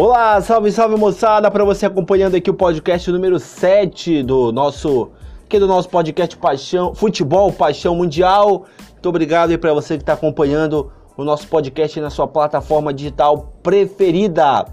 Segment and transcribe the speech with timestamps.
[0.00, 5.10] Olá, salve, salve moçada, para você acompanhando aqui o podcast número 7 do nosso
[5.44, 8.64] aqui do nosso podcast Paixão, Futebol Paixão Mundial.
[8.92, 13.52] Muito obrigado aí para você que está acompanhando o nosso podcast na sua plataforma digital
[13.60, 14.66] preferida.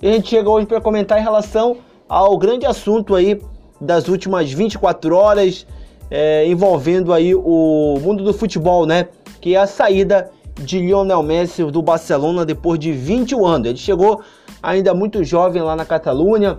[0.00, 1.76] E a gente chega hoje para comentar em relação
[2.08, 3.38] ao grande assunto aí
[3.78, 5.66] das últimas 24 horas
[6.10, 9.08] é, envolvendo aí o mundo do futebol, né?
[9.42, 13.68] Que é a saída de Lionel Messi do Barcelona depois de 21 anos.
[13.68, 14.22] Ele chegou
[14.62, 16.58] ainda muito jovem lá na Catalunha,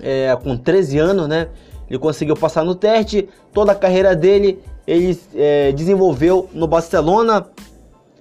[0.00, 1.48] é, com 13 anos, né?
[1.88, 3.28] Ele conseguiu passar no teste.
[3.52, 7.46] Toda a carreira dele ele é, desenvolveu no Barcelona,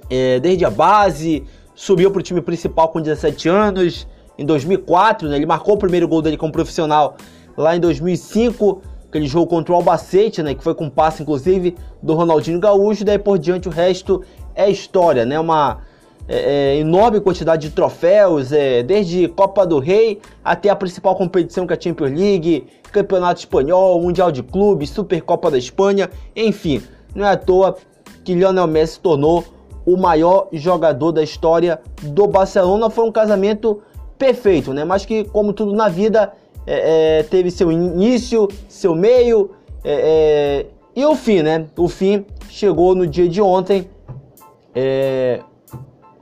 [0.10, 1.44] é, desde a base,
[1.76, 4.08] subiu para o time principal com 17 anos.
[4.38, 7.16] Em 2004, né, ele marcou o primeiro gol dele como profissional
[7.56, 12.14] lá em 2005, aquele jogo contra o Albacete, né, que foi com passe inclusive do
[12.16, 13.06] Ronaldinho Gaúcho.
[13.06, 14.24] Daí por diante o resto
[14.56, 15.40] é história, né?
[15.40, 15.82] Uma
[16.28, 21.68] é, é, enorme quantidade de troféus, é, desde Copa do Rei até a principal competição
[21.68, 26.82] que é a Champions League, Campeonato Espanhol, Mundial de Clubes, Supercopa da Espanha, enfim,
[27.14, 27.76] não é à toa
[28.24, 29.44] que Lionel Messi se tornou
[29.86, 32.90] o maior jogador da história do Barcelona.
[32.90, 33.84] Foi um casamento
[34.18, 34.84] perfeito, né?
[34.84, 36.34] Mas que, como tudo na vida,
[36.66, 39.52] é, é teve seu início, seu meio
[39.84, 41.68] é, e o fim, né?
[41.78, 43.88] O fim chegou no dia de ontem
[44.76, 45.42] é,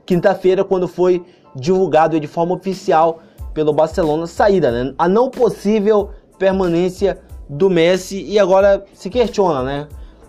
[0.06, 1.24] quinta-feira, quando foi
[1.54, 3.20] divulgado de forma oficial
[3.52, 4.94] pelo Barcelona saída, né?
[4.96, 9.88] A não possível permanência do Messi e agora se questiona, né?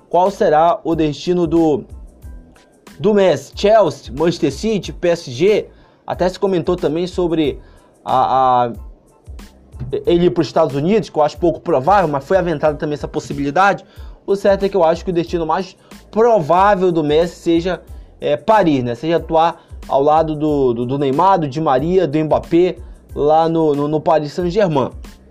[0.09, 1.83] Qual será o destino do
[2.99, 3.51] do Messi?
[3.55, 5.69] Chelsea, Manchester City, PSG?
[6.05, 7.59] Até se comentou também sobre
[8.03, 8.73] a, a
[10.05, 12.93] ele ir para os Estados Unidos, que eu acho pouco provável, mas foi aventada também
[12.93, 13.83] essa possibilidade.
[14.25, 15.75] O certo é que eu acho que o destino mais
[16.09, 17.81] provável do Messi seja
[18.25, 18.95] é, Paris, né?
[18.95, 22.77] Seja atuar ao lado do, do, do, Neymar, do Di Maria, do Mbappé,
[23.13, 24.89] lá no, no, no Paris Saint-Germain.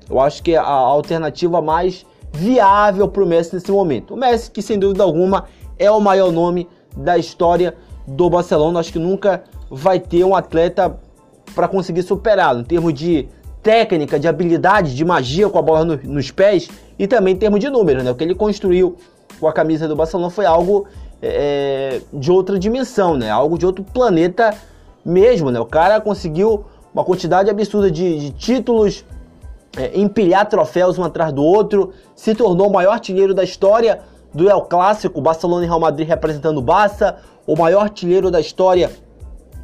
[0.08, 4.14] Eu acho que é a alternativa mais viável para o Messi nesse momento.
[4.14, 5.44] O Messi, que sem dúvida alguma
[5.76, 7.74] é o maior nome da história
[8.06, 10.96] do Barcelona, acho que nunca vai ter um atleta
[11.54, 13.28] para conseguir superá-lo em termos de
[13.62, 17.58] técnica, de habilidade, de magia com a bola no, nos pés e também em termos
[17.58, 18.04] de números.
[18.04, 18.10] Né?
[18.10, 18.96] O que ele construiu
[19.44, 20.86] com a camisa do Barcelona foi algo
[21.20, 23.28] é, de outra dimensão, né?
[23.28, 24.54] Algo de outro planeta
[25.04, 25.60] mesmo, né?
[25.60, 29.04] O cara conseguiu uma quantidade absurda de, de títulos,
[29.76, 34.00] é, empilhar troféus um atrás do outro, se tornou o maior artilheiro da história
[34.32, 38.90] do El Clássico, Barcelona e Real Madrid representando o Barça, o maior artilheiro da história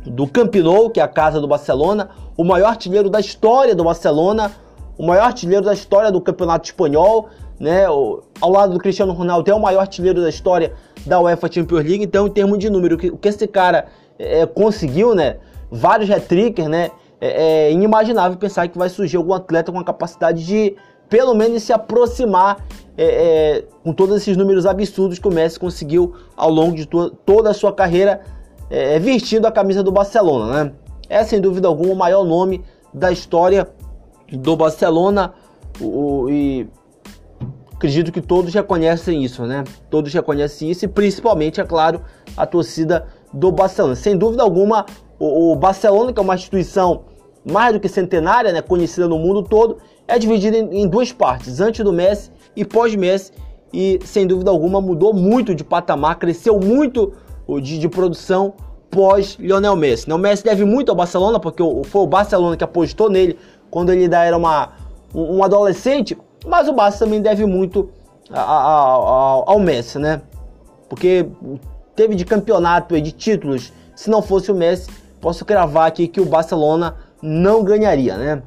[0.05, 3.85] do Camp Nou, que é a casa do Barcelona, o maior artilheiro da história do
[3.85, 4.53] Barcelona,
[4.99, 7.85] o maior artilheiro da história do Campeonato Espanhol, né?
[7.85, 10.73] Ao lado do Cristiano Ronaldo é o maior artilheiro da história
[11.05, 12.03] da UEFA Champions League.
[12.03, 13.89] Então, em termos de número, o que, esse cara
[14.19, 15.37] é, conseguiu, né?
[15.71, 16.91] Vários hat-trickers, né?
[17.21, 20.75] É, é, inimaginável pensar que vai surgir algum atleta com a capacidade de,
[21.07, 22.65] pelo menos, se aproximar
[22.97, 27.11] é, é, com todos esses números absurdos que o Messi conseguiu ao longo de to
[27.27, 28.23] toda a sua carreira
[28.71, 30.73] é, vestindo a camisa do Barcelona, né?
[31.11, 33.69] É sem dúvida alguma o maior nome da história
[34.33, 35.35] do Barcelona.
[35.81, 36.69] O, e
[37.81, 39.65] acredito que todos reconhecem isso, né?
[39.89, 42.03] Todos reconhecem isso e principalmente, é claro,
[42.37, 43.97] a torcida do Barcelona.
[43.97, 44.85] Sem dúvida alguma,
[45.19, 47.05] o, o Barcelona, que é uma instituição
[47.43, 51.59] mais do que centenária, né, conhecida no mundo todo, é dividida em, em duas partes,
[51.59, 53.33] antes do Messi e pós-Messi,
[53.73, 57.15] e sem dúvida alguma mudou muito de patamar, cresceu muito
[57.63, 58.53] de, de produção
[58.91, 60.07] pós Lionel Messi.
[60.07, 60.15] Né?
[60.15, 63.39] O Messi deve muito ao Barcelona, porque foi o Barcelona que apostou nele
[63.71, 64.73] quando ele ainda era uma,
[65.15, 66.15] um adolescente,
[66.47, 67.91] mas o Barça também deve muito
[68.33, 70.23] ao Messi, né?
[70.89, 71.27] Porque
[71.95, 74.91] teve de campeonato e de títulos, se não fosse o Messi,
[75.21, 78.43] posso cravar aqui que o Barcelona não ganharia, né?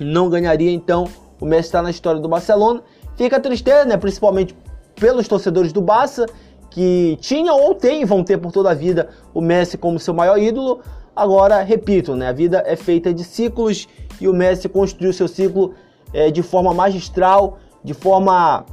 [0.00, 1.06] Não ganharia, então
[1.40, 2.82] o Messi está na história do Barcelona.
[3.16, 3.96] Fica a tristeza, né?
[3.96, 4.56] Principalmente
[4.94, 6.26] pelos torcedores do Barça,
[6.70, 10.38] que tinham ou têm, vão ter por toda a vida o Messi como seu maior
[10.38, 10.80] ídolo.
[11.14, 12.28] Agora, repito, né?
[12.28, 13.88] A vida é feita de ciclos
[14.20, 15.74] e o Messi construiu seu ciclo
[16.12, 18.64] é, de forma magistral, de forma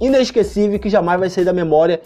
[0.00, 2.00] inesquecível, que jamais vai sair da memória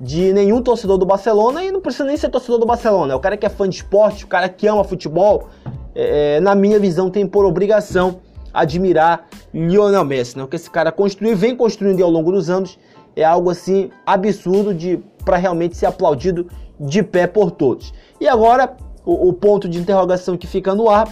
[0.00, 3.12] de nenhum torcedor do Barcelona e não precisa nem ser torcedor do Barcelona.
[3.12, 5.48] É o cara que é fã de esporte, o cara que ama futebol,
[5.94, 8.20] é, é, na minha visão, tem por obrigação
[8.52, 10.36] admirar Lionel Messi.
[10.36, 10.44] Né?
[10.44, 12.78] O que esse cara construiu vem construindo ao longo dos anos
[13.14, 16.48] é algo assim absurdo de para realmente ser aplaudido
[16.80, 17.94] de pé por todos.
[18.20, 21.08] E agora o, o ponto de interrogação que fica no ar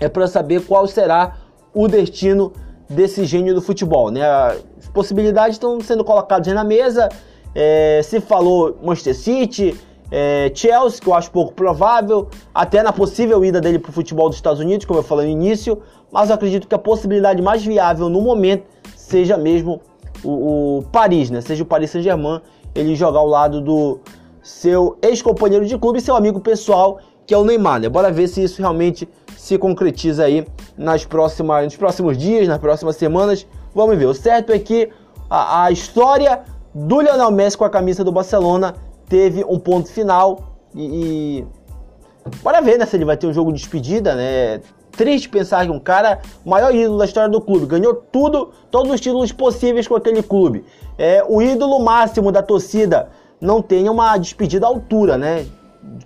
[0.00, 1.36] é para saber qual será
[1.74, 2.52] o destino
[2.88, 4.10] desse gênio do futebol.
[4.10, 4.22] Né?
[4.24, 7.08] As possibilidades estão sendo colocadas na mesa.
[7.54, 9.76] É, se falou Manchester City,
[10.10, 14.28] é, Chelsea, que eu acho pouco provável, até na possível ida dele para o futebol
[14.28, 15.80] dos Estados Unidos, como eu falei no início,
[16.12, 18.64] mas eu acredito que a possibilidade mais viável no momento
[18.96, 19.80] seja mesmo
[20.22, 21.40] o, o Paris, né?
[21.40, 22.40] Seja o Paris Saint-Germain,
[22.74, 24.00] ele jogar ao lado do
[24.42, 27.88] seu ex-companheiro de clube e seu amigo pessoal, que é o Neymar, né?
[27.88, 32.96] Bora ver se isso realmente se concretiza aí nas próximas, nos próximos dias, nas próximas
[32.96, 33.46] semanas.
[33.74, 34.06] Vamos ver.
[34.06, 34.90] O certo é que
[35.28, 36.42] a, a história
[36.74, 38.74] do Lionel Messi com a camisa do Barcelona
[39.08, 41.46] teve um ponto final e, e...
[42.42, 44.60] bora ver né, se ele vai ter um jogo de despedida, né?
[44.92, 49.00] Triste pensar que um cara, maior ídolo da história do clube, ganhou tudo, todos os
[49.00, 50.64] títulos possíveis com aquele clube.
[50.96, 53.08] É o ídolo máximo da torcida
[53.40, 55.46] não tenha uma despedida à altura, né?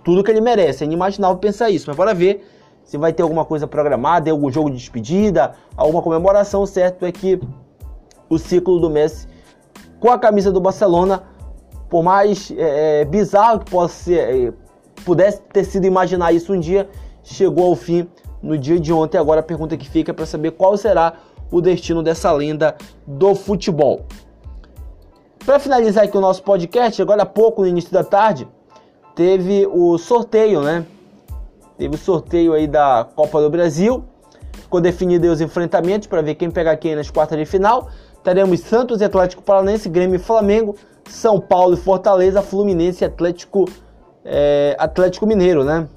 [0.03, 0.83] Tudo que ele merece.
[0.83, 2.45] É inimaginável pensar isso, mas bora ver
[2.89, 6.65] se vai ter alguma coisa programada, algum jogo de despedida, alguma comemoração.
[6.65, 7.39] Certo é que
[8.27, 9.27] o ciclo do Messi
[9.99, 11.21] com a camisa do Barcelona
[11.87, 14.53] por mais é, é, bizarro que possa ser, é,
[15.05, 16.89] pudesse ter sido imaginar isso um dia,
[17.23, 18.07] chegou ao fim
[18.41, 19.19] no dia de ontem.
[19.19, 21.13] Agora a pergunta que fica é para saber qual será
[21.51, 22.75] o destino dessa lenda
[23.05, 24.07] do futebol.
[25.45, 28.47] Para finalizar aqui o nosso podcast, agora há pouco, no início da tarde,
[29.13, 30.87] teve o sorteio, né?
[31.79, 34.03] Teve o sorteio aí da Copa do Brasil.
[34.51, 37.87] Ficou definido os enfrentamentos para ver quem pega quem nas quartas de final.
[38.21, 40.75] Teremos Santos e Atlético Paranaense, Grêmio e Flamengo,
[41.07, 43.63] são Paulo e Fortaleza, Fluminense e Atlético,
[44.25, 45.87] é, Atlético Mineiro, né?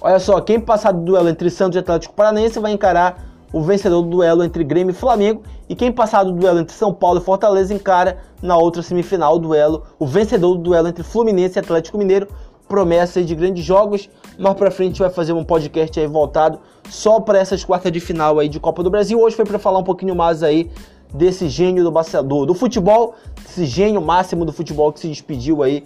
[0.00, 4.02] Olha só, quem passar do duelo entre Santos e Atlético Paranaense vai encarar o vencedor
[4.02, 5.42] do duelo entre Grêmio e Flamengo.
[5.68, 9.38] E quem passar do duelo entre São Paulo e Fortaleza encara na outra semifinal o
[9.38, 12.26] duelo, o vencedor do duelo entre Fluminense e Atlético Mineiro.
[12.70, 14.08] Promessa de grandes jogos.
[14.38, 18.38] Mais pra frente vai fazer um podcast aí voltado só para essas quartas de final
[18.38, 19.20] aí de Copa do Brasil.
[19.20, 20.70] Hoje foi para falar um pouquinho mais aí
[21.12, 25.82] desse gênio do, do, do futebol, esse gênio máximo do futebol que se despediu aí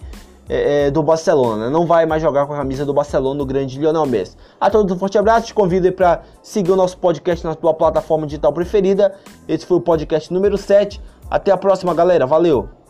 [0.47, 1.71] é, é, do Barcelona.
[1.71, 4.37] Não vai mais jogar com a camisa do Barcelona, o grande Lionel Messi.
[4.61, 8.27] A todos um forte abraço, te convido para seguir o nosso podcast na tua plataforma
[8.27, 9.15] digital preferida.
[9.47, 11.01] Esse foi o podcast número 7.
[11.31, 12.27] Até a próxima, galera.
[12.27, 12.84] Valeu!